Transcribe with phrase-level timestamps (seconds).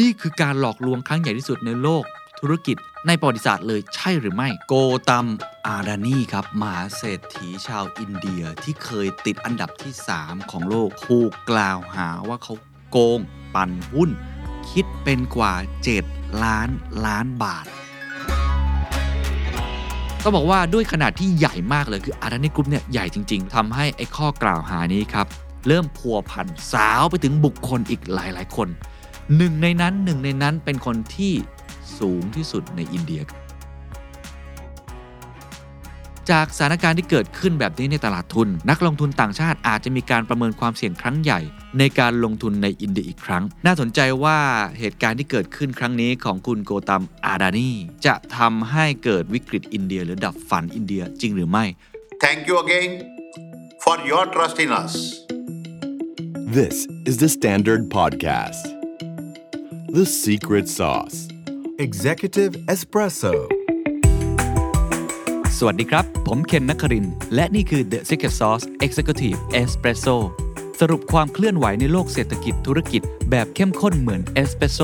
[0.00, 2.04] นี่คือการหลอกลวงครั้งใหญ่ที่สุดในโลก
[2.40, 4.74] ธุรกิจในประวัติศาสตร์เลยใช่หรือไม่ โก
[5.10, 5.26] ตัม
[5.66, 12.54] อาดานีครับมหาเศรษฐีชาวอินเดียที่เคยติดอันดับที่ 3 ของโลกถูกกล่าวหาว่าเขา
[12.90, 13.20] โกง
[13.54, 14.10] ปั่นหุ้น
[14.70, 15.54] คิดเป็นกว่า
[16.00, 16.68] 7 ล้าน
[17.06, 17.66] ล้านบาท
[20.22, 25.26] ต้องบอกว่าด้วยขนาดที่ใหญ่มากเลยคือ Adani Group เนี่ยใหญ่จริง ๆทำให้ไอ้ข้อกล่าวหานี้ครับ
[25.66, 28.68] เริ่มพัวพันสาวไปถึงบุคคลอีกหลายๆ คน
[29.36, 31.32] หนึ่งในนั้นหนึ่งในนั้นเป็นคนที่
[31.98, 33.22] สูงที่สุดในอินเดีย
[36.32, 41.40] จากสถานการณ์ที่เกิดขึ้นแบบนี้ในตลาดทุน นักลงทุนต่างชาติอาจจะมีการประเมินความเสี่ยงครั้งใหญ่
[41.78, 44.38] ในการลงทุนในอินเดียอีกครั้ง น่าสนใจว่า
[44.78, 47.70] เหตุการณ์ที่เกิดขึ้นครั้งนี้ของคุณโกตัมอาดานี
[48.06, 51.64] จะทำให้เกิดวิกฤตอินเดีย หรือดับฝันอินเดียจริงหรือไม่
[52.24, 52.90] Thank you again
[53.84, 54.92] for your trust in us.
[56.58, 56.76] This
[57.08, 58.73] is the Standard Podcast.
[59.98, 61.18] The Secret Sauce.
[61.86, 63.32] Executive Espresso.
[65.58, 70.16] สวัสดีครับ ผมเคนนักครินทร์และนี่คือ The Secret Sauce Executive Espresso
[70.80, 74.80] สรุปความเคลื่อนไหวในโลกเศรษฐกิจธุรกิจแบบเข้มข้นเหมือนเอสเปรสโซ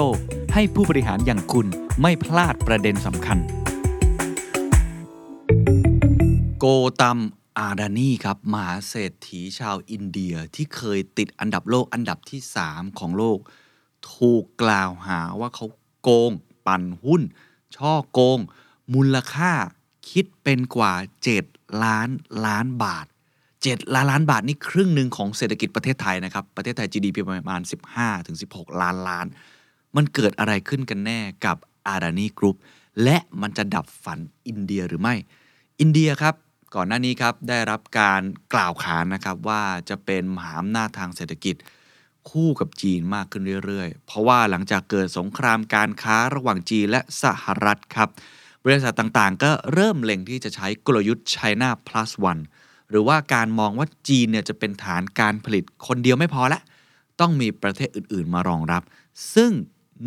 [0.55, 1.67] ให้ผู้บริหารอย่างคุณ
[2.00, 3.39] ไม่พลาดประเด็นสำคัญ
[6.58, 6.64] โก
[7.00, 7.19] ตัม
[7.58, 13.41] อาดานีครับมหาเศรษฐีชาวอินเดียที่เคยติดอันดับโลกอันดับที่ 3 ของโลก
[14.12, 15.66] ถูกกล่าวหาว่าเขา
[16.02, 16.32] โกง
[16.66, 17.22] ปั่นหุ้น
[17.76, 18.38] ช่อโกง
[18.94, 19.52] มูลค่า
[20.10, 20.92] คิดเป็นกว่า
[21.38, 22.08] 7 ล้าน
[22.46, 23.06] ล้านบาท
[23.50, 27.62] 7 ล้านล้านบาทนี่ครึ่งหนึ่งของเศรษฐกิจประเทศไทยนะครับ ประเทศไทย GDP ประมาณ
[28.20, 29.26] 15-16 ล้านล้าน
[29.96, 31.56] มันเกิดอะไรขึ้นกันแน่กับ
[31.88, 32.56] อารานีกรุ๊ป
[33.02, 35.14] และมันจะดับฝันอินเดียหรือไม่
[35.80, 36.34] อินเดียครับ
[36.74, 38.22] ก่อนหน้านี้ครับได้รับการ
[38.54, 41.56] กล่าวขานนะครับว่าจะเป็นมหาอำนาจทางเศรษฐกิจ
[42.30, 48.08] คู่กับจีนมากขึ้นเรื่อยๆ เพราะว่าหลังจากเกิดสงครามการค้าระหว่างจีนและสหรัฐครับ
[48.64, 52.42] บริษัทต่างๆ ก็เริ่มเล็งที่จะใช้กลยุทธ์ China plus one
[52.90, 56.61] หรือว่าการมองว่าจีนเนี่ยจะเป็นฐานการผลิตคนเดียวไม่พอละ
[57.20, 58.83] ต้องมีประเทศอื่นๆมารองรับ
[59.34, 59.50] ซึ่ง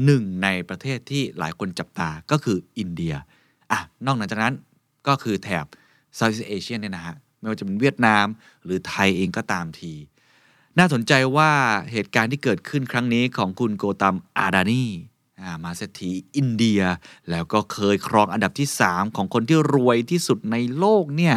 [0.05, 3.15] หนึ่งในประเทศที่หลายคนจับตาก็คืออินเดีย
[3.71, 4.55] อะนอกจากนั้น
[5.07, 5.65] ก็คือแถบ
[6.17, 8.25] Southeast Asia เนี่ยนะฮะไม่ว่าจะเป็นเวียดนาม
[8.63, 9.93] หรือไทยเองก็ตามที
[10.79, 11.51] น่าสนใจว่า
[11.91, 14.85] เหตุการณ์ที่เกิดขึ้นครั้งนี้ของคุณโกตัมอาดานี
[15.41, 16.81] อ่ามาเศรษฐีอินเดีย
[17.31, 21.35] แล้วก็เคยครองอันดับที่ 3 ของคนที่รวยที่สุดในโลกเนี่ย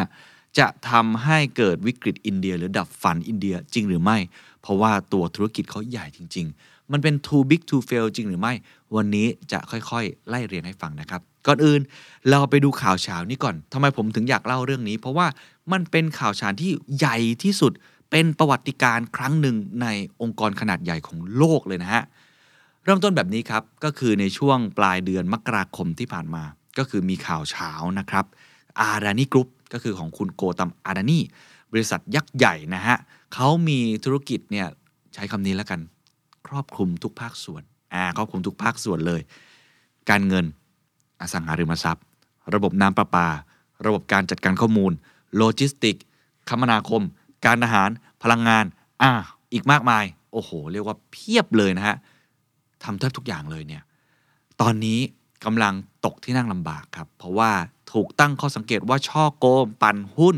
[0.59, 4.17] จะทำให้เกิดวิกฤตอินเดีย หรือดับฝันอินเดียจริงหรือไม่
[4.61, 8.53] เพราะว่าตัวธุรกิจเขาใหญ่จริง ๆ มันเป็น too big to fail จริงหรือไม่
[8.95, 11.81] วันนี้จะค่อยๆ ไล่เรียงให้ฟังนะครับ ก่อนอื่น
[12.29, 15.27] เราไปดูข่าวเช้านี้ก่อนทำไมผมถึงอยากเล่าเรื่องนี้ เพราะว่า
[15.71, 17.73] มันเป็นข่าวเช้าที่ใหญ่ที่สุด
[18.11, 19.87] เป็นประวัติการครั้งหนึ่งใน
[20.21, 22.03] องค์กรขนาดใหญ่ของโลกเลยนะฮะ
[22.83, 26.43] เริ่มต้นแบบนี้ครับ ก็คือในช่วงปลายเดือนมกราคมที่ผ่านมา
[26.77, 28.25] ก็คือมีข่าวเช้านะครับ
[28.79, 31.19] อาดานีกรุ๊ปก็คือของคุณโกตัมอาดานี
[31.71, 32.97] บริษัทยักษ์ใหญ่นะฮะ
[33.33, 34.67] เขามีธุรกิจเนี่ย
[35.13, 35.79] ใช้คำนี้แล้วกัน
[36.47, 37.63] ครอบคลุมทุกภาคส่วน
[37.93, 39.21] อ่าครอบคลุมทุกภาคส่วนเลย
[40.09, 40.45] การเงิน
[41.21, 42.05] อสังหาริมทรัพย์
[42.53, 43.27] ระบบน้ำประปา
[43.85, 44.91] ระบบการจัดการข้อมูล
[45.37, 45.95] โลจิสติก
[46.49, 47.01] คมนาคม
[47.45, 47.89] การอาหาร
[48.23, 48.65] พลังงาน
[49.01, 49.11] อ่า
[49.53, 51.97] อีกมากมาย โอ้โห เรียกว่าเพียบเลยนะฮะ
[52.83, 53.83] ทำแทบทุกอย่างเลยเนี่ย
[54.61, 54.99] ตอนนี้
[55.45, 55.73] กำลัง
[56.05, 57.51] ตกที่นั่งลำบากครับ เพราะว่า
[57.93, 60.35] ถูกตั้งข้อสังเกตว่าช่อโกงปั่นหุ้น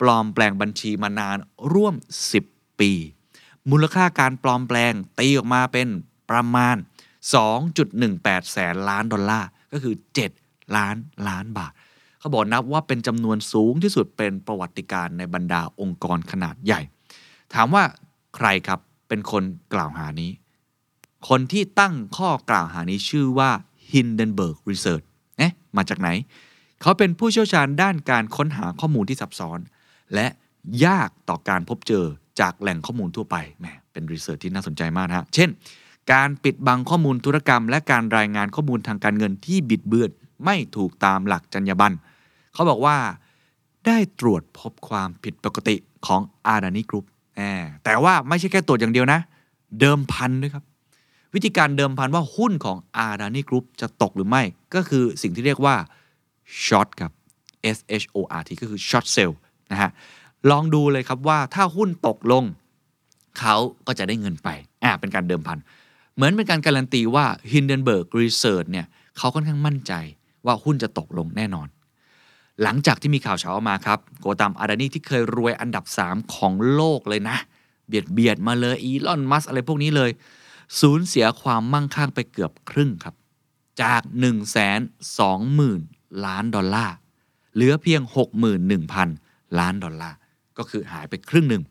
[0.00, 1.36] ปลอมแปลงบัญชีมานาน
[1.72, 1.94] ร่วม
[2.38, 2.92] 10 ปี
[3.70, 5.88] มูลค่าการปลอมแปลงตีออกมาเป็น
[6.30, 6.76] ประมาณ
[7.64, 9.94] 2.18 แสนล้านดอลลาร์ ก็คือ
[10.34, 10.96] 7 ล้าน
[11.28, 11.72] ล้านบาท
[12.26, 16.80] เขาบอกนับว่าเป็นจำนวนสูงที่สุดเป็นประวัติการในบรรดาองค์กรขนาดใหญ่
[17.54, 17.84] ถามว่า
[18.36, 19.42] ใครครับเป็นคน
[19.74, 20.30] กล่าวหานี้
[21.28, 23.50] คนที่ตั้งข้อกล่าวหานี้ชื่อว่า
[23.90, 25.04] Hindenburg Research
[25.38, 26.08] เอ๊ะมาจากไหน
[26.82, 29.58] เขาเป็นผู้เชี่ยวชาญด้านการค้นหาข้อมูลที่ซับซ้อน
[30.14, 30.26] และ
[30.86, 32.04] ยากต่อการพบเจอ
[32.40, 35.48] จากแหล่งข้อมูลทั่วไปแหมเป็นรีเสิร์ชที่น่าสนใจมากนะฮะ เช่น
[36.12, 40.10] การปิดบังข้อมูลธุรกรรม และการรายงานข้อมูลทางการเงินที่บิดเบือน
[40.44, 41.96] ไม่ถูกตามหลักจรรยาบรรณ
[42.56, 42.96] เขาบอกว่า
[43.86, 45.76] ได้ตรวจพบความผิดปกติ
[46.06, 47.04] ของ Adani Group
[47.84, 49.20] แต่ว่าไม่ใช่แค่ตรวจอย่างเดียวนะ
[49.80, 50.64] เดิมพันด้วยครับ
[51.34, 54.42] วิธีการเดิมพันว่าหุ้นของ Adani Group จะตกหรือไม่
[54.74, 55.76] ก็คือสิ่งที่เรียกว่า
[56.64, 57.12] short ครับ
[57.76, 59.38] S H O R T ก็คือ short sell
[59.70, 59.90] นะฮะ
[60.50, 62.44] ลองดูเลยครับว่าถ้าหุ้นตกลง
[63.38, 63.56] เขา
[63.86, 64.48] ก็จะได้เงินไป
[64.84, 65.58] อ่าเป็นการเดิมพัน
[66.14, 68.86] เหมือนเป็นการการันตีว่า Hindenburg Research เนี่ย
[69.18, 69.92] เขาค่อนข้างมั่นใจ
[70.46, 71.68] ว่าหุ้นจะตกลงแน่นอน
[72.62, 77.36] หลังจากที่มีข่าวเช้าออกมาครับโกตัมอาดานีที่เคยรวยอันดับ 3 ของโลกเลยนะ
[77.86, 80.10] เบียดเบียดมาเลยอีลอนมัสอะไรพวกนี้เลย
[80.80, 83.14] สูญเสียความมั่งคั่งไปเกือบครึ่งครับ
[83.82, 84.30] จาก 1 2 0 0
[85.58, 86.94] 0 0 ล้านดอลลาร์
[87.54, 88.00] เหลือเพียง
[88.80, 90.16] 61,000 ล้านดอลลาร์
[90.58, 91.62] ก็คือหายไปครึ่งหนึ่ง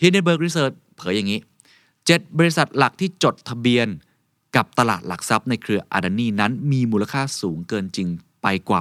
[0.00, 1.40] Hindenburg Research เผยอย่างนี้
[1.88, 3.88] 7 บริษัทหลักที่จดทะเบียน
[4.56, 8.08] กับตลาดหลักทรัพย์ในเครืออาดานีนั้นมีมูลค่าสูงเกินจริง
[8.42, 8.80] ไปกว่า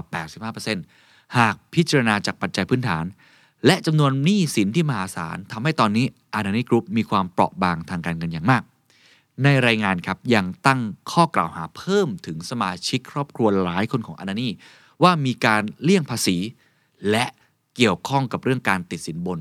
[0.54, 1.05] 85%
[1.38, 3.06] หากพิจารณาจากปัจจัยพื้นฐาน
[3.66, 8.64] และจำนวนหนี้สินที่มหาศาลทำให้ตอนนี้อาดานีกรุ๊ปมีความเปราะบางทางการเงินอย่างมาก
[9.44, 10.82] ในรายงานครับยังตั้ง
[11.12, 14.50] ข้อกล่าวหาเพิ่มถึงสมาชิกครอบครัวหลายคนของอาดานี
[15.04, 16.38] ว่ามีการเลี่ยงภาษี
[17.12, 17.26] และ
[17.76, 19.40] เกี่ยวข้องกับเรื่องการติดสินบน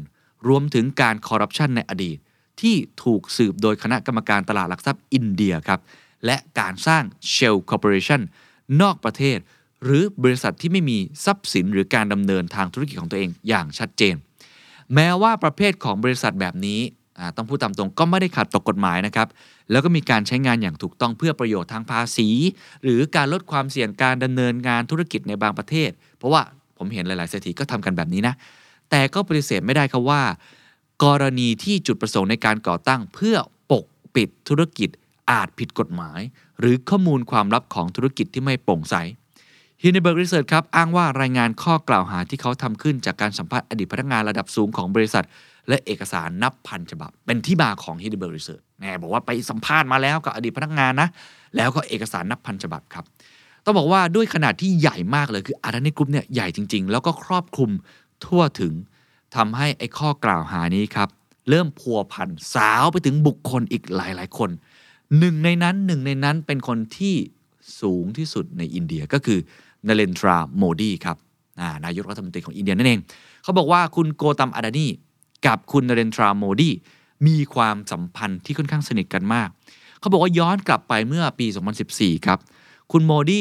[0.48, 2.18] รวมถึงการคอร์รัปชันในอดีต
[2.60, 5.80] ที่ถูกสืบโดยคณะกรรมการตลาดหลักทรัพย์อินเดียครับ
[6.26, 7.02] และการสร้าง
[7.32, 8.20] Shell Corporation
[8.80, 9.38] นอกประเทศ
[9.84, 14.14] หรือบริษัทที่ไม่มีทรัพย์สินหรือการดำเนินทางธุรกิจของตัวเองอย่างชัดเจน
[14.94, 16.80] แม้ว่าประเภทของบริษัทแบบนี้
[17.36, 19.28] ต้องพูดตามตรงก็ไม่ได้ขัดต่อกฎหมายนะครับ
[19.70, 22.28] แล้วก็มีการใช้งานอย่างถูกต้องเพื่อประโยชน์ทางภาษี
[22.82, 26.42] หรือการลดความเสี่ยงการดำเนินงานธุรกิจในบางประเทศ เพราะว่า
[26.78, 28.34] ผมเห็นหลาย ๆ เศรษฐีก็ทำกันแบบนี้นะ
[28.90, 30.22] แต่ก็ปฏิเสธไม่ได้ครับว่า
[31.04, 33.36] กรณีที่จุดประสงค์ในการก่อตั้ง เพื่อ
[33.70, 33.84] ปก
[34.14, 34.90] ปิดธุรกิจ
[35.30, 36.20] อาจผิดกฎหมาย
[36.60, 38.94] หรือข้อมูลความลับของธุรกิจที่ไม่โปร่งใส
[39.82, 45.24] Hindenburg Research ครับอ้างว่ารายงานข้อกล่าวหาที่เขาทำขึ้นจากการสัมภาษณ์อดีตพนักงานระดับสูงของบริษัท
[45.68, 51.08] และเอกสารนับพันฉบับ เป็นที่มาของ Hindenburg Research เนี่ยบอกว่าไปสัมภาษณ์มาแล้วกับอดีตพนักงานนะ
[51.56, 53.04] แล้วก็เอกสารนับพันฉบับครับ
[53.64, 57.70] ต้องบอกว่าด้วยขนาดที่ใหญ่มากเลยคือ Adani Group เนี่ยใหญ่จริง ๆ แล้วก็ครอบคลุม
[58.24, 58.72] ทั่วถึง
[59.36, 61.08] ทำให้ไอ้ข้อกล่าวหานี้ครับ
[61.48, 64.50] เริ่มพัวพันสาวไปถึงบุคคลอีกหลายๆ คน
[65.18, 67.14] หนึ่งในนั้นหนึ่งในนั้นเป็นคนที่
[67.80, 69.38] สูงที่สุดในอินเดียก็คือ
[69.88, 71.16] นเรนทราโมดีครับ
[71.84, 73.00] นายกรัฐมนตรีของอินเดียนั่นเอง
[73.42, 74.86] เขาบอกว่าคุณโกตัมอาดานี
[75.46, 76.70] กับคุณนเรนทราโมดี
[77.26, 79.48] มีความสัมพันธ์ที่ค่อนข้างสนิทกันมาก
[80.00, 81.46] เขาบอกว่าย้อนกลับไปเมื่อปี
[81.86, 82.38] 2014 ครับ
[82.92, 83.40] คุณโมดี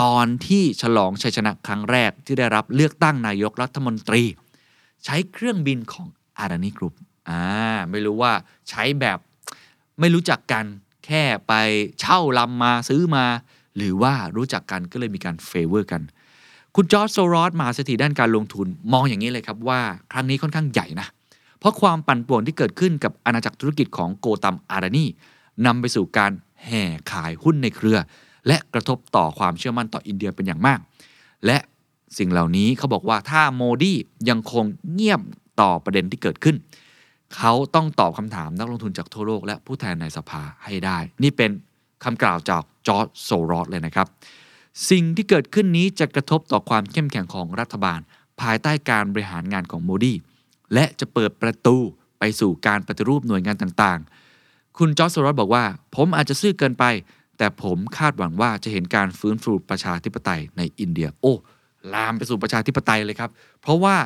[0.00, 4.22] ตอนที่ฉลองชัยชนะครั้งแรกที่ได้รับเลือกตั้งนายกรัฐมนตรี
[5.04, 6.08] ใช้เครื่องบินของ
[6.38, 6.94] Adani Group
[7.28, 7.42] อ่า
[7.90, 8.32] ไม่รู้ว่า
[8.68, 9.18] ใช้แบบ
[10.00, 10.64] ไม่รู้จักกัน
[11.06, 11.52] แค่ไป
[12.00, 13.24] เช่าลำมาซื้อมา
[13.76, 16.02] หรือว่ารู้จักกันก็เลยมีการ favor กัน
[16.76, 19.80] คุณจอร์จโซรอสมหาเศรษฐีด้านการลงทุนมองอย่างนี้เลยครับว่า
[20.12, 21.08] ครั้งนี้ค่อนข้างใหญ่นะ
[21.58, 25.06] เพราะความปั่นป่วนที่เกิดขึ้นกับอาณาจักรธุรกิจของโกตัมอาดานี
[25.66, 26.32] นำไปสู่การ
[26.64, 27.98] แห่ขายหุ้นในเครือ
[28.46, 30.78] และกระทบต่อความเชื่อมั่นต่ออินเดียเป็นอย่างมาก
[31.46, 31.58] และ
[32.18, 33.92] สิ่งเหล่านี้เขาบอกว่าถ้าโมดี
[34.28, 35.20] ยังคงเงียบ
[35.60, 36.56] ต่อประเด็นที่เกิดขึ้น
[37.36, 41.50] เขาต้องตอบคำถามนักลงทุนจากทั่วโลกและผู้แทนในสภาให้ได้ นี่เป็น
[42.04, 44.06] คำกล่าวจากจอร์จโซรอสเลยนะครับ
[44.90, 48.00] สิ่งที่เกิดขึ้นนี้จะกระทบต่อความเข้มแข็งของรัฐบาล
[48.40, 50.14] ภายใต้การบริหารงานของโมดี
[50.74, 51.76] และจะเปิดประตู
[52.18, 55.64] ไปสู่การปฏิรูปหน่วยงานต่างๆ คุณจอร์จโซรอสบอกว่า
[55.96, 56.84] ผมอาจจะซื่อเกินไป
[57.38, 61.34] แต่ผมคาดหวังว่าจะเห็นการฟื้นฟูประชาธิปไตยในอินเดียโอ้
[61.94, 63.30] ลามไปสู่ประชาธิปไตยเลยครับ
[63.60, 63.96] เพราะว่า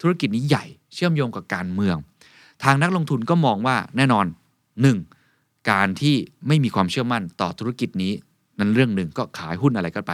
[0.00, 0.64] ธุรกิจนี้ใหญ่
[0.94, 1.96] เชื่อมโยงกับการเมือง
[2.64, 4.26] ทางนักลงทุนก็มองว่าแน่นอน
[4.92, 5.13] 1.
[5.70, 6.16] การที่
[6.46, 8.12] ไม่มีความเชื่อมั่นต่อธุรกิจนี้
[8.58, 10.12] นั้นเรื่องหนึ่งก็ขายหุ้นอะไรก็ไป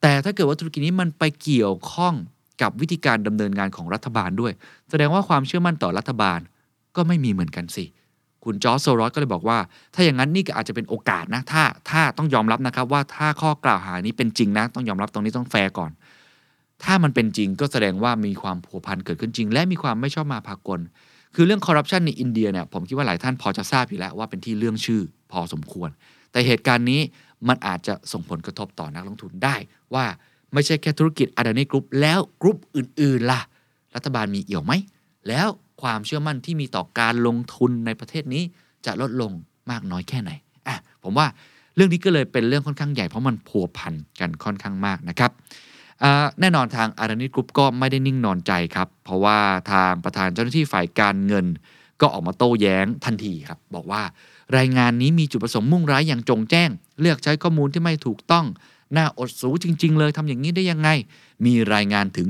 [0.00, 2.14] แต่ถ้าเกิดว่าธุรกิจนี้มันไปเกี่ยวข้อง
[2.62, 4.52] กับวิธีการดำเนินงานของรัฐบาลด้วย
[4.90, 6.40] แสดงว่าความเชื่อมั่นต่อรัฐบาล
[6.96, 7.84] ก็ไม่มีเหมือนกันสิ
[8.44, 9.58] คุณจอร์จโซรอสก็เลยบอกว่า
[9.94, 15.90] ถ้าอย่างนั้นนี่ก็อาจจะเป็นโอกาสนะ ถ้าถ้าต้องยอมรับนะครับว่าถ้าข้อกล่าวหานี้เป็นจริงนะ ต้องยอมรับตรงนี้ต้องแฟร์ก่อน
[16.84, 20.80] ถ้ามันเป็นจริงก็แสดงว่ามีความพัวพันเกิดขึ้นจริง และมีความไม่ชอบมาพากล
[21.34, 25.02] คือเรื่องคอร์รัปชันในอินเดียเนี่ยผมคิดว่าหลายท่านพอจะทราบอยู่แล้วว่าเป็นที่เลื่องชื่อ
[25.32, 25.90] พอสมควร
[26.32, 27.00] แต่เหตุการณ์นี้
[27.48, 29.56] มันอาจจะส่งผลกระทบต่อนักลงทุนได้
[29.94, 30.04] ว่า
[30.52, 33.40] ไม่ใช่แค่ธุรกิจ Adani Group แล้วกรุ๊ปอื่นๆล่ะ
[33.94, 34.72] รัฐบาลมีเอี่ยวไหม
[35.28, 35.48] แล้ว
[35.82, 38.42] ความเชื่อมั่นที่มีต่อการลงทุนในประเทศนี้
[38.86, 39.32] จะลดลง
[39.70, 40.30] มากน้อยแค่ไหน
[40.68, 41.26] อะผมว่า
[41.74, 45.30] เรื่องนี้ก็เลยเป็นเรื่องค่อนข้างใหญ่เพราะมันพัวพันกันค่อนข้างมากนะครับ
[46.40, 49.38] แน่นอนทางอารานิกรุ๊ปก็ไม่ได้นิ่งนอนใจครับ เพราะว่า
[49.72, 51.46] ทางประธานเจ้าหน้าที่ฝ่ายการเงิน
[52.00, 54.02] ก็ออกมาโต้แย้งทันทีครับ บอกว่า
[54.56, 58.46] รายงานนี้มีจุดประสงค์มุ่งร้ายอย่างจงแจ้ง เลือกใช้ข้อมูลที่ไม่ถูกต้อง
[58.96, 60.88] น่าอดสูจริง ๆ เลยทำอย่างนี้ได้ยังไง
[61.46, 62.28] มีรายงานถึง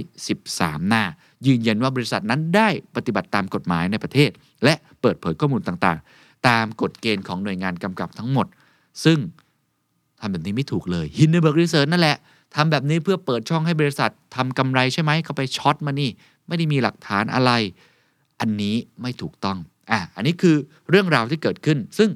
[0.00, 1.04] 413 หน้า
[1.46, 4.30] ยืนยันว่าบริษัทนั้นได้ปฏิบัติตามกฎหมายในประเทศ
[4.64, 8.46] และเปิดเผยข้อมูลต่างๆ ตามกฎเกณฑ์ของหน่วยงานกำกับทั้งหมด
[9.04, 9.18] ซึ่ง
[10.20, 12.16] ทำแบบนี้ไม่ถูกเลย Hindenburg Research นั่นแหละ
[12.54, 16.10] ทำแบบนี้เพื่อเปิดช่องให้บริษัททำกำไรใช่ไหมเขาไปช็อตมานี่
[16.46, 17.50] ไม่ได้มีหลักฐานอะไร
[18.40, 19.58] อันนี้ไม่ถูกต้อง
[19.90, 20.56] อะอันนี้คือ
[20.90, 22.10] เรื่องราวที่เกิดขึ้น ซึ่ง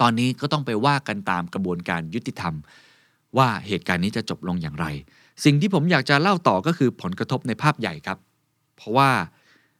[0.00, 2.54] ตอนนี้ก็ต้องไปว่ากันตามกระบวนการยุติธรรม
[3.36, 4.86] ว่าเหตุการณ์นี้จะจบลงอย่างไร
[5.44, 8.18] สิ่งที่ผมอยากจะเล่าต่อก็คือผลกระทบในภาพใหญ่ครับ
[8.76, 9.10] เพราะว่า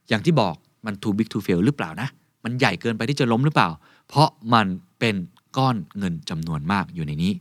[0.08, 0.54] อย่างที่บอก
[0.87, 2.08] มัน too big to fail หรือเปล่านะ
[2.44, 3.68] มันใหญ่เกินไปที่จะล้มหรือเปล่า
[4.08, 4.66] เพราะมัน
[4.98, 5.16] เป็น
[5.56, 7.32] ก้อนเงินจำนวนมากอยู่ในนี้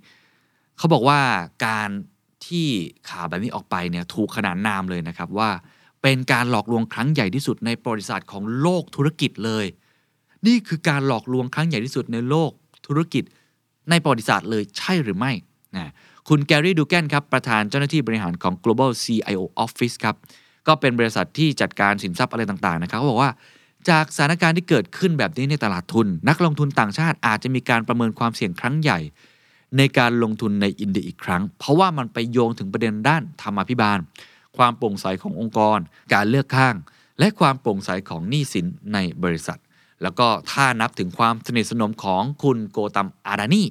[0.77, 1.19] เขาบอกว่า
[1.65, 1.89] การ
[2.45, 2.67] ที่
[3.09, 5.49] ข่าวแบบนี้ออกไปเนี่ยถูกขนานนามเลยนะครับว่า
[6.01, 9.65] เป็นการหลอกลวงครั้งใหญ่ที่สุดในประวัติศาสตร์ของโลกธุรกิจเลย
[10.47, 12.51] นี่คือการหลอกลวงครั้งใหญ่ที่สุดในโลก
[12.87, 13.23] ธุรกิจ
[13.89, 15.31] ในประวัติศาสตร์เลยใช่หรือไม่
[15.75, 15.91] นะ
[16.27, 20.15] คุณแกรี่ดูแกนครับประธานเจ้าหน้าที่บริหารของ global CIO office ครับ
[20.67, 23.31] ก็เป็นบริษัทที่จัดการสินทรัพย์อะไรต่างๆนะครับเขาบอกว่า
[23.89, 28.99] จากสถานการณ์ที่เกิดขึ้นแบบนี้ในตลาดทุน นักลงทุนต่างชาติอาจจะมีการประเมินความเสี่ยงครั้งใหญ่
[29.77, 33.99] ในการลงทุนในอินเดียอีกครั้ง เพราะว่ามันไปโยงถึงประเด็นด้านธรรมาภิบาล
[34.57, 35.79] ความโปร่งใสขององค์กร
[36.13, 36.75] การเลือกข้าง
[37.19, 39.59] และความโปร่งใสของหนี้สินในบริษัท
[40.01, 43.63] แล้วก็ถ้านับถึงความสนิทสนมของคุณโกตัมอาดานี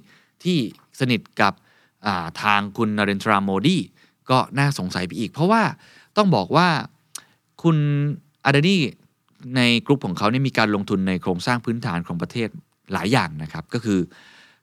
[0.44, 0.58] ที่
[1.00, 3.78] สนิทกับาทางคุณนเรนทราโมดี
[4.30, 5.62] ก็น่าสงสัยไปอีก เพราะว่า
[6.16, 6.68] ต้องบอกว่า
[7.62, 7.76] คุณ
[8.44, 8.76] อาดานี
[9.56, 12.48] ในกลุ่มของเขาเนี่ยมีการลงทุนในโครงสร้างพื้นฐานของประเทศ
[12.92, 14.00] หลายอย่างนะครับ ก็คือ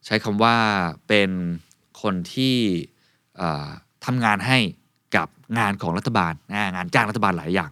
[0.06, 0.56] ใช้คำว่า
[1.08, 1.30] เป็น
[2.02, 2.56] คนที่
[4.04, 4.58] ทำงานให้
[5.16, 6.32] กับงานของรัฐบาล
[6.76, 7.70] งานจ้างรัฐบาลหลายอย่าง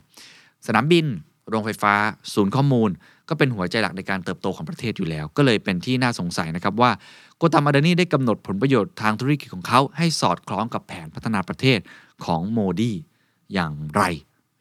[0.66, 1.06] สนามบิน
[1.48, 1.94] โรงไฟฟ้า
[2.34, 2.90] ศูนย์ข้อมูล
[3.28, 6.90] ก็เป็นหัวใจหลักในการเติบโตของประเทศอยู่แล้ว ก็เลยเป็นที่น่าสงสัยนะครับว่า
[7.36, 11.78] โกตามอาดานีได้กำหนดผลประโยชน์ทางธุรกิจของเขา ให้สอดคล้องกับแผนพัฒนาประเทศ
[12.24, 12.92] ของโมดี
[13.54, 14.02] อย่างไร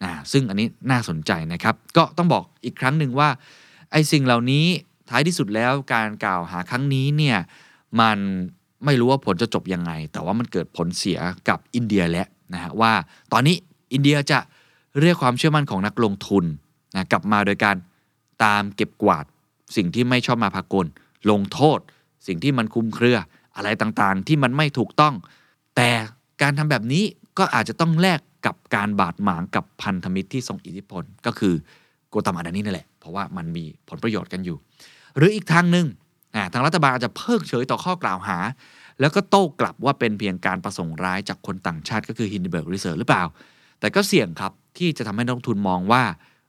[0.03, 3.29] นะซึ่งอันนี้น่าสนใจนะครับ ก็ต้องบอกอีกครั้งหนึ่งว่า
[3.91, 4.65] ไอ้สิ่งเหล่านี้
[5.11, 7.37] ท้ายที่สุดแล้วการกล่าวหาครั้งนี้เนี่ย
[7.99, 8.17] มัน
[8.85, 12.93] ไม่รู้ว่าผลจะจบยังไง แต่ว่ามันเกิดผลเสียกับอินเดียแล้วนะฮะว่า
[13.31, 13.55] ตอนนี้
[13.93, 14.39] อินเดียจะ
[14.99, 16.45] เรียกความเชื่อมั่นของนักลงทุน
[16.95, 17.75] นะกลับมาโดยการ
[18.43, 19.25] ตามเก็บกวาด
[19.75, 20.85] สิ่งที่ไม่ชอบมาพากล
[21.31, 21.79] ลงโทษ
[22.27, 23.17] สิ่งที่มันคลุมเครือ
[23.55, 25.13] อะไรต่างๆ ที่มันไม่ถูกต้อง
[25.75, 25.89] แต่
[26.41, 27.03] การทำแบบนี้
[27.37, 31.53] ก็อาจจะต้องแลกกับการบาดหมางกับพันธมิตรที่ทรงอิทธิพล ก็คือ
[32.09, 34.57] โกตัมอาดานีนั่นแหละ เพราะว่ามันมีผลประโยชน์กันอยู่
[35.17, 35.87] หรืออีกทางหนึ่ง
[36.53, 38.37] ทางรัฐบาลอาจจะเพิกเฉยต่อข้อกล่าวหา
[38.99, 43.23] แล้วก็โต้กลับว่าเป็นเพียงการประสงค์ร้ายจากคนต่างชาติก็คือ Hindenburg Research หรือเปล่า
[43.79, 46.03] แต่ก็เสี่ยงครับที่จะทำให้นักลงทุนมองว่า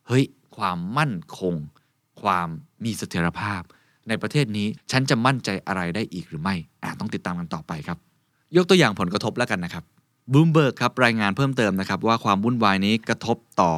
[0.09, 0.25] เฮ้ย
[0.57, 1.55] ความมั่นคง
[2.23, 2.49] ความ
[2.85, 3.63] มีเสถียรภาพ
[4.09, 7.99] ในประเทศนี้ฉันจะมั่นใจอะไรได้อีกหรือไม่อต้องติดตามกันต่อไปครับ
[8.57, 9.85] ยกตัวอย่างผลกระทบแล้วกันนะครับ
[10.33, 13.75] บูมเบิร์กครับรายงานเพิ่มเติมนะครับว่าความวุ่นวายนี้กระทบต่อ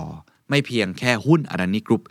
[0.48, 2.02] ไม่เพียงแค่หุ้นอารานีกรุ๊ป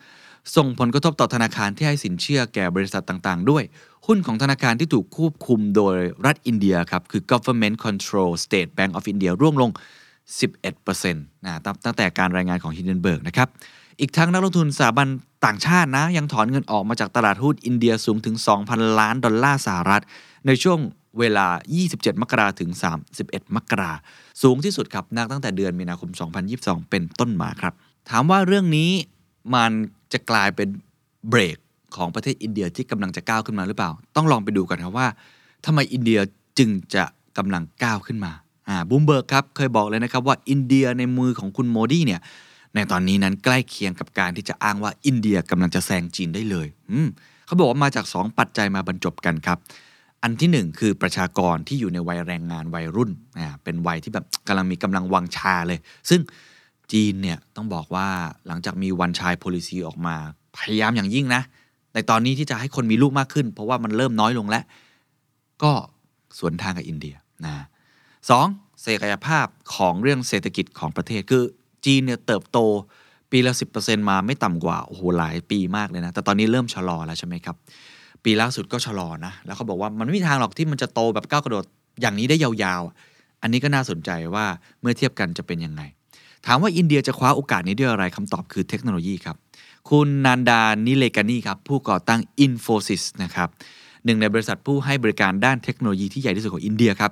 [0.56, 3.64] ส่งผลกระทบต่อธนาคารที่ให้สินเชื่อแก่บริษัทต่างๆ ด้วย
[4.08, 5.96] หุ้นของธนาคารที่ถูกควบคุมโดย
[6.26, 9.72] รัฐอินเดียครับ คือ government control state bank of India ร่วงลง
[10.42, 13.48] 11%นะตั้งตั้งแต่การรายงานของ Hindenburg นะครับ
[14.00, 15.08] อีกทั้งนักลงทุนสถาบัน
[15.46, 18.36] ต่างชาตินะ ยังถอนเงินออกมาจากตลาดหุ้นอินเดียสูงถึง
[18.68, 20.04] 2,000 ล้านดอลลาร์สหรัฐ
[20.48, 20.80] ในช่วง
[21.20, 21.48] เวลา
[21.86, 22.72] 27 มกราถึง
[23.14, 23.92] 31 มกรา
[24.42, 26.10] สูงที่สุดครับนับตั้งแต่เดือนมีนาคม
[26.50, 27.74] 2022 เป็นต้นมาครับ
[28.10, 28.92] ถามว่าเรื่องนี้
[29.56, 29.72] มัน
[30.14, 30.68] จะกลายเป็น
[31.30, 31.58] เบรก
[31.96, 35.08] ของประเทศอินเดียที่กำลังจะก้าวขึ้นมาหรือเปล่า ต้องลองไปดูกันครับว่า
[35.66, 36.20] ทำไมอินเดีย
[36.58, 37.04] จึงจะ
[37.38, 38.32] กำลังก้าวขึ้นมา
[38.70, 42.22] อ่าบูมเบิร์กครับเคยบอกเลยนะครับว่าอินเดียในมือของคุณโมดีเนี่ย
[42.76, 47.08] ในตอนนี้นั้นใกล้เคียงกับการที่จะอ้างว่าอินเดียกำลังจะแซงจีนได้เลยอืม
[47.46, 49.58] เขาบอกว่ามาจาก 2 ปัจจัยมาบรรจบกันครับ
[50.24, 55.80] อันที่หนึ่งคือประชากรที่อยู่ในวัยแรงงานวัยรุ่นอ่าเป็นวัยที่แบบกำลังมีกำลังวังชาเลย
[56.10, 56.20] ซึ่ง
[56.92, 58.08] จีนเนี่ยต้องบอกว่า
[58.48, 60.16] หลังจากมีวันชาย policy ออกมา
[60.58, 61.42] พยายามอย่างยิ่งนะ
[61.94, 64.64] ในตอนนี้ที่จะให้คนมีลูกมากขึ้น เพราะว่ามันเริ่มน้อยลงแล้ว
[65.64, 65.72] ก็
[66.40, 67.54] สวนทางกับอินเดียนะ
[68.30, 68.48] สอง
[68.84, 71.44] ศักยภาพของเรื่องเศรษฐกิจของประเทศคือ
[71.86, 72.60] จีนเนี่ยเติบโต
[73.32, 77.56] ปีละ 10%มาไม่ต่ำกว่าโอ้โหหลายปีมากเลยนะ แต่ตอนนี้เริ่มชะลอแล้วใช่ไหมครับ
[78.24, 81.66] ปีล่าสุดก็ชะลอนะ แล้วเขาบอกว่ามันไม่มีทางหรอกที่มันจะโตแบบก้าวกระโดด
[82.02, 84.46] อย่างนี้ได้ยาวๆ อันนี้ก็น่าสนใจว่า
[84.82, 85.82] เมื่อเทียบกันจะเป็นยังไง
[86.46, 89.36] ถามว่าอินเดียจะคว้าโอกาสนี้ด้วยอะไรคำตอบคือเทคโนโลยีครับ
[89.90, 93.50] คุณนันดานิเลกานีครับ ผู้ก่อตั้ง Infosys นะครับ
[94.06, 97.12] หนึ่งในบริษัทผู้ให้บริการด้านเทคโนโลยีที่ใหญ่ที่สุดของอินเดียครับ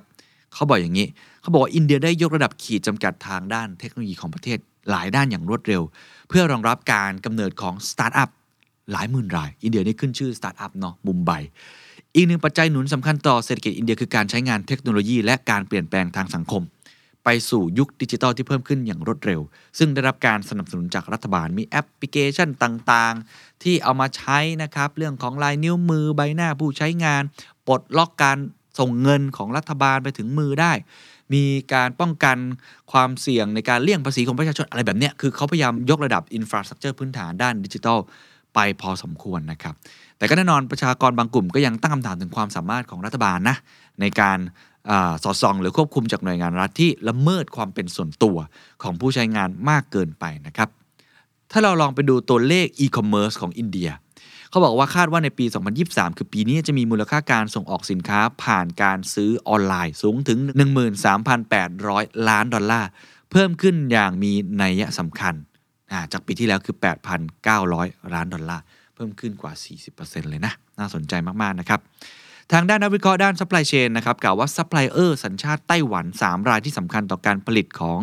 [0.54, 1.06] เขาบอกอย่างนี้
[1.40, 4.58] เขาบอกว่าอินเดียได้ยกระดับขีดจำกัดทางด้านเทคโนโลยีของประเทศ
[4.90, 5.82] หลายด้านอย่างรวดเร็ว
[6.28, 8.30] เพื่อรองรับการกำเนิดของสตาร์ทอัพ
[8.92, 11.30] หลายหมื่นราย อินเดียนี่ขึ้นชื่อสตาร์ทอัพเนาะมุมไบ
[12.14, 16.62] อีกหนึ่งปัจจัยหนุนสำคัญต่อเศรษฐกิจอินเดียคือการใช้งานเทคโนโลยี และการเปลี่ยนแปลงทางสังคม
[17.24, 19.40] ไปสู่ยุคดิจิทัลที่เพิ่มขึ้นอย่างรวดเร็ว
[19.78, 27.22] ซึ่งได้รับการสนับสนุนจากรัฐบาลมีแอปพลิเคชันต่างๆ ที่เอามาใช้นะครับ เรื่องของลายนิ้วมือใบหน้าผู้ใช้งาน
[27.66, 28.38] ปลดล็อกการ
[28.78, 30.72] ส่งเงินของรัฐบาลไปถึงมือได้
[31.34, 32.36] มีการป้องกัน
[32.92, 37.98] ความเสี่ยงในการเลี่ยงภาษีของประชาชนอะไรแบบเนี้ยคือเขาพยายามยกระดับ infrastructure พื้นฐานด้านดิจิทัล
[38.54, 39.74] ไปพอสมควรนะครับ
[40.18, 43.56] แต่ก็แน่นอนประชากรบางกลุ่มก็ยังตั้งคำถามถึงความสามารถของรัฐบาลนะ
[44.00, 44.38] ในการ
[45.22, 48.36] สอดส่อง หรือควบคุมจากหน่วยงานรัฐที่ละเมิดความเป็นส่วนตัว
[48.82, 50.68] ของผู้ใช้งานมากเกินไปนะครับ
[51.52, 53.90] ถ้าเราลองไปดูตัวเลขอีคอมเมิร์ซของอินเดีย
[54.50, 55.44] เขาบอกว่าคาดว่าในปี
[55.82, 60.38] 2023 คือปีนี้จะมีมูลค่าการส่งออกสินค้าผ่านการซื้อออนไลน์สูงถึง
[61.52, 62.88] 13,800 ล้านดอลลาร์
[63.30, 66.76] เพิ่มขึ้นอย่างมีนัยสำคัญจากปีที่แล้วคือ
[67.44, 69.52] 8,900 ล้านดอลลาร์ เพิ่มขึ้นกว่า
[69.92, 71.80] 40%เลยนะ น่าสนใจมากๆนะครับ
[72.54, 77.98] ทางด้านนักวิเคราะห์ด้าน supply chain นะครับกล่าวว่าซัพพลายเออร์สัญชาติไต้หวัน 3 รายที่สำคัญต่อการผลิตของ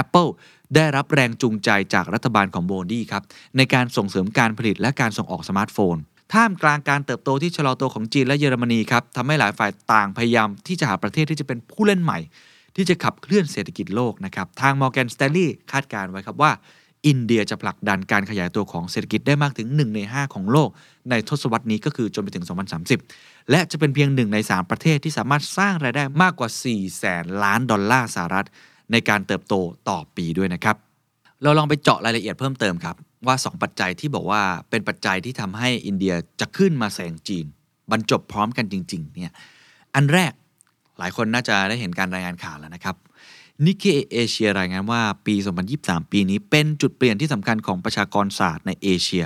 [0.00, 0.30] Apple
[0.74, 3.22] ได้รับแรงจูงใจจากรัฐบาลของโมดีครับ
[3.56, 5.96] ในการส่งเสริมการผลิตและการส่งออกสมาร์ทโฟน
[6.34, 12.18] ท่ามกลางการเติบโตที่ชะลอตัวของจีนและเยอรมนีครับทำให้หลายฝ่ายต่างพยายามที่จะหาประเทศที่จะเป็นผู้เล่นใหม่
[12.76, 16.52] ที่จะขับเคลื่อนเศรษฐกิจโลกนะครับทาง Morgan Stanley คาดการณ์ไว้ครับว่า
[17.06, 20.68] อินเดียจะผลักดันการขยายตัวของเศรษฐกิจได้มากถึง 1 ใน 5 ของโลก
[21.10, 22.44] ในทศวรรษนี้ก็คือจนไปถึง
[22.96, 28.46] 2030 และจะเป็นเพียงหนึ่งใน 3 ประเทศที่สามารถสร้างรายได้มากกว่า 4 แสนล้านดอลลาร์สหรัฐ
[28.92, 29.54] ในการเติบโต
[29.88, 30.76] ต่อปีด้วยนะครับ
[31.42, 37.46] เราลองไปเจาะรายละเอียดเพิ่มเติมครับว่า 2 ปัจจัยที่บอกว่าเป็นปัจจัยที่ทำให้อินเดียจะขึ้นมาแซงจีน
[37.90, 39.34] บรรจบพร้อมกันจริงๆเนี่ย
[39.94, 40.32] อันแรก
[40.98, 42.96] หลายคนน่าจะได้เห็นการรายงานข่าวแล้วนะครับ
[43.64, 45.34] นิกเกเอเชียรายงานว่าปี
[45.74, 49.24] 2023 ปีนี้เป็นจุดเปลี่ยนที่สำคัญของประชากรศาสตร์ในเอเชีย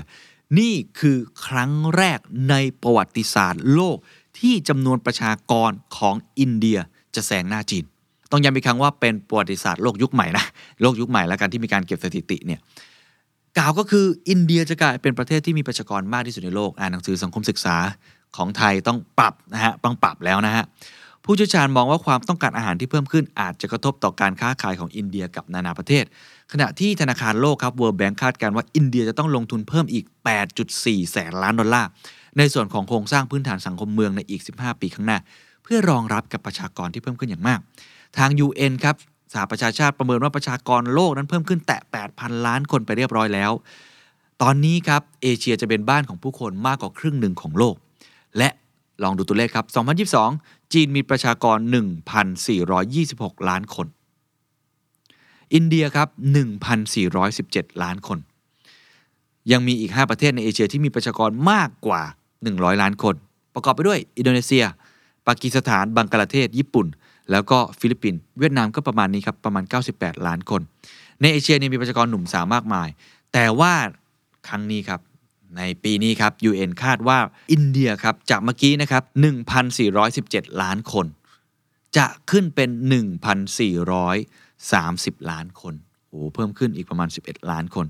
[0.59, 2.19] นี่คือครั้งแรก
[2.51, 3.97] ในประวัติศาสตร์โลก
[4.39, 6.79] ที่จำนวนประชากรของอินเดีย
[7.15, 7.85] จะแซงหน้าจีน
[8.31, 10.45] ต้องย้ำอีกครั้งว่าเป็นประวัติศาสตร์โลกยุคใหม่นะ
[10.83, 12.61] โลกยุคใหม่แล้วกันที่มีการเก็บสถิติเนี่ย
[13.59, 17.77] กล่าวก็คืออินเดียจะกลายเป็นประเทศที่มีประชากรมากที่สุดในโลก อ่านหนังสือสังคมศึกษา
[18.37, 20.65] ของไทยต้องปรับนะฮะต้องปรับแล้วนะฮะ
[21.25, 26.05] ผู้เชี่ยวชาญมองว่าความต้องการอาหารที่เพิ่มขึ้นอาจจะกระทบต่อการค้าขายของอินเดียกับนานาประเทศ
[26.53, 30.05] ขณะที่ธนาคารโลกครับ World Bank คาดการณ์ว่าอินเดียจะต้องลงทุนเพิ่มอีก
[30.59, 31.89] 8.4 แสนล้านดอลลาร์
[32.39, 35.19] ในส่วนของโครงสร้างพื้นฐานสังคมเมืองในอีก 15 ปีข้างหน้า
[35.63, 37.61] เพื่อรองรับกับประชากรที่เพิ่มขึ้นอย่างมาก
[38.19, 38.97] ทาง UN ครับ
[39.33, 41.81] สหประชาชาติประเมินว่าประชากรโลกนั้นเพิ่มขึ้นแตะ
[42.13, 43.53] 8,000 ล้านคนไปเรียบร้อยแล้ว
[44.43, 47.77] ตอนนี้ครับเอเชียจะเป็นบ้านของผู้คนมากกว่าครึ่งหนึ่งของโลก
[48.39, 48.49] และ
[49.03, 49.67] ลองดูตัวเลขครับ
[50.19, 51.59] 2022 จีนมีประชากร
[52.73, 53.87] 1,426 ล้านคน
[55.55, 56.09] อินเดียครับ
[56.97, 58.19] 1,417 ล้านคน
[59.53, 62.03] ยังมีอีก 5 ประเทศในเอเชียที่มีประชากรมากกว่า
[62.43, 63.15] 100 ล้านคน
[63.55, 64.65] ประกอบไปด้วยอินโดนีเซีย
[65.27, 66.87] ปากีสถาน บังกลาเทศ ญี่ปุ่น
[67.31, 70.61] แล้วก็ฟิลิปปินส์ เวียดนามก็ประมาณนี้ครับ ประมาณ 98 ล้านคน
[71.21, 72.89] ในเอเชียเนี่ยมีประชากรหนุ่มสาวมากมาย
[73.33, 73.73] แต่ว่า
[74.49, 75.01] ครั้งนี้ครับ
[75.57, 77.19] ในปีนี้ครับ UN คาดว่า
[77.53, 79.03] อินเดียครับจากเมื่อกี้นะครับ
[79.83, 81.07] 1,417 ล้านคน
[81.97, 82.71] จะขึ้นเป็น
[83.99, 85.75] 1,430 ล้านคน
[86.09, 87.87] โอ้เพิ่มขึ้นอีกประมาณ 11 ล้านคน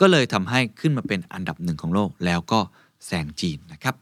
[0.00, 2.60] ก็เลยทำให้ขึ้นมาเป็นอันดับหนึ่งของโลกแล้วก็
[3.06, 3.94] แซงจีนนะครับ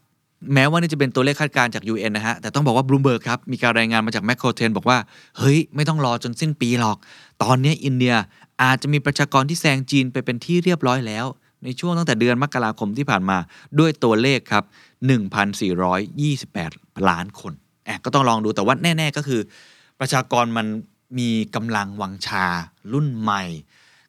[0.54, 4.98] แม้ว่านี่จะเป็นตัวเลขคาดการณ์จาก UN นะฮะ แต่ต้องบอกว่าบลูเบิร์กครับ มีการรายงานมาจากแมคโครเทนบอกว่า
[5.38, 6.96] เฮ้ย ไม่ต้องรอจนสิ้นปีหรอก
[7.42, 8.14] ตอนนี้อินเดีย
[8.62, 11.26] อาจจะมีประชากรที่แซงจีนไปเป็นที่เรียบร้อยแล้ว
[11.64, 13.38] ในช่วงตั้งแต่เดือนมกราคมที่ผ่านมา
[13.78, 14.64] ด้วยตัวเลขครับ
[16.26, 17.52] 1,428 ล้านคน
[17.84, 19.40] แอบก็ต้องลองดูแต่ว่าแน่ ๆ ก็คือ
[20.00, 20.66] ประชากรมัน
[21.18, 22.46] มีกำลังวังชา
[22.92, 23.44] รุ่นใหม่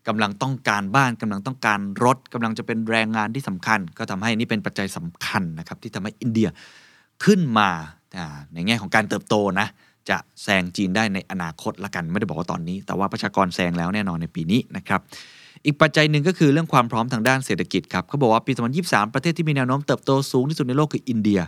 [0.08, 6.50] กำลังต้องการบ้านกำลังต้องการรถกำลังจะเป็นแรงงานที่สำคัญ ก็ทำให้นี่เป็นปัจจัยสำคัญนะครับที่ทำให้อินเดีย
[7.24, 7.70] ขึ้นมา
[8.18, 9.68] อ่าในแง่ของการเติบโตนะ
[10.10, 15.02] จะแซงจีนได้ในอนาคตละกัน ไม่ได้บอกว่าตอนนี้ แต่ว่าประชากรแซงแล้วแน่นอนในปีนี้นะครับ
[15.66, 18.52] อีกปัจจัยหนึ่งก็คือเรื่องความพร้อมทางด้านเศรษฐกิจครับเขาบอกว่าปี
[18.84, 21.40] 2023 ประเทศที่มีแนวโน้มเติบโตสูงที่สุดในโลกคืออินเดีย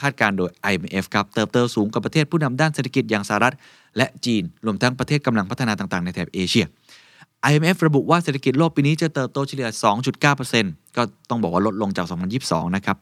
[0.00, 3.54] คาดการณ์โดย IMF ครับเติบโตสูงกว่าประเทศผู้นำด้านเศรษฐกิจอย่างสหรัฐ
[3.96, 6.64] และจีนรวมทั้งประเทศกำลังพัฒนาต่างๆในแถบเอเชีย
[7.50, 9.68] IMF ระบุว่าเศรษฐกิจโลกปีนี้จะเติบโตเฉลี่ย
[10.32, 12.06] 2.9%ก็ต้องบอกว่าลดลงจาก
[12.40, 12.96] 2022 นะครับ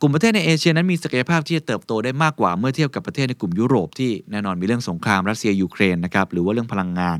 [0.00, 7.18] กลุ่มประเทศในเอเชียนั้นมีศักยภาพที่จะเติบโตได้มากกว่าเมื่อเทียบกับประเทศในกลุ่มยุโรปที่แน่นอนมีเรื่องสงครามรัสเซียยูเครนนะครับหรือว่าเรื่องพลังงาน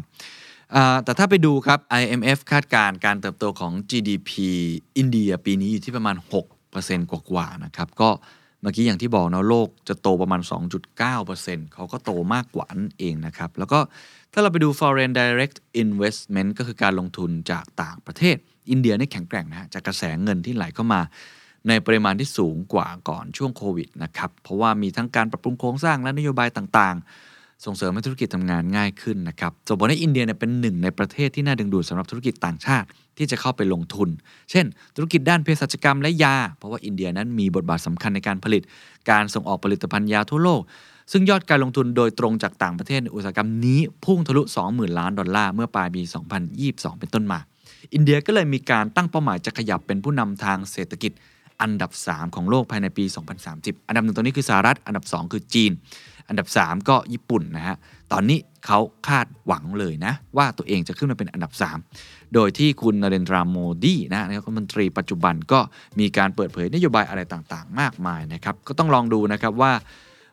[1.04, 4.30] แต่ถ้าไปดูครับ IMF คาดการณ์การเติบโตของ GDP
[4.96, 6.16] อินเดียปีนี้อยู่ที่ประมาณ
[6.62, 8.10] 6%กว่าๆนะครับ ก็
[8.62, 10.40] เมื่อกี้อย่างที่บอกเนาะโลกจะโตประมาณ
[11.06, 13.78] 2.9%เขาก็โตมากกว่านั่นเองนะครับ แล้วก็
[14.32, 18.36] ถ้าเราไปดู foreign direct investment ก็คือการลงทุนจากต่างประเทศ
[18.70, 21.00] อินเดียนี่แข็งแกร่งนะฮะจากกระแสเงินที่ไหลเข้ามา
[21.68, 27.06] ในปริมาณที่สูงกว่าก่อนช่วงโควิดนะครับ เพราะว่ามีทั้งการปรับปรุงโครงสร้างและนโยบายต่างๆ
[27.64, 32.86] ส่งเสริมให้ธุรกิจทำงานง่ายขึ้นนะครับส่งผลให้อินเดียเนี่ยเป็นหนึ่งในประเทศที่น่าดึงดูดสำหรับธุรกิจต่างชาติ
[33.18, 34.08] ที่จะเข้าไปลงทุน
[34.50, 34.64] เช่น
[34.96, 38.62] ธุรกิจด้านเภสัชกรรมและยา เพราะว่าอินเดียนั้นมีบทบาทสำคัญในการผลิต
[39.10, 40.60] การส่งออกผลิตภัณฑ์ยาทั่วโลก
[41.12, 46.02] ซึ่งยอดการลงทุนโดยตรงจากต่างประเทศในอุตสาหกรรมนี้พุ่งทะลุ 20,000 ล้านดอลลาร์เมื่อปลายปี
[46.50, 47.38] 2022 เป็นต้นมา
[47.94, 51.12] อินเดียก็เลยมีการตั้งเป้าหมายจะขยับเป็นผู้นำทางเศรษฐกิจ
[51.62, 53.04] อันดับ 3 ของโลกภายในปี
[53.46, 55.72] 2030 อันดับหนึ่งตัวนี้คือสหรัฐ อันดับ 2 คือจีน
[56.28, 57.76] อันดับ 3 ก็ญี่ปุ่นนะฮะ
[58.12, 61.52] ตอนนี้เขาคาดหวังเลยนะ ว่าตัวเองจะขึ้นมาเป็นอันดับ
[61.94, 65.60] 3 โดยที่คุณนเรนทราโมดีนะนายกรัฐมนตรีปัจจุบันก็
[65.98, 69.72] มีการเปิดเผยนโยบายอะไรต่างๆ มากมายนะครับ ก็ต้องลองดูนะครับว่า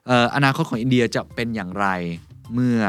[0.08, 1.88] เอ่ออนาคตของอินเดียจะเป็นอย่างไร
[2.54, 2.82] เมื่อ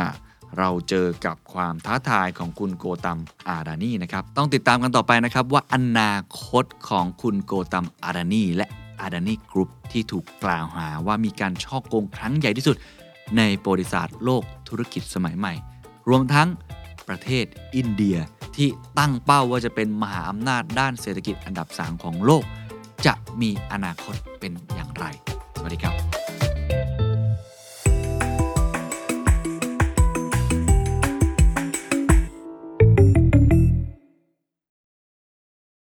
[0.59, 8.67] เราเจอกับความท้าทายของคุณโกตัมอาดานีนะครับ ต้องติดตามกันต่อไปนะครับว่าอนาคตของคุณโกตัมอาดานีและ
[9.01, 12.77] อาดานีกรุ๊ปที่ถูกกล่าวหาว่ามีการช่อโกงครั้งใหญ่ที่สุด
[13.37, 15.53] ในประวัติศาสตร์โลกธุรกิจสมัยใหม่
[16.09, 16.49] รวมทั้ง
[17.09, 17.45] ประเทศ
[17.77, 18.17] อินเดีย
[18.57, 22.45] ที่ตั้งเป้าว่าจะเป็นมหาอำนาจด้านเศรษฐกิจอันดับสามของโลก
[23.07, 25.05] จะมีอนาคตเป็นอย่างไร
[25.57, 26.22] สวัสดีครับ